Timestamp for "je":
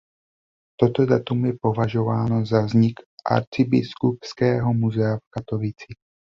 1.45-1.53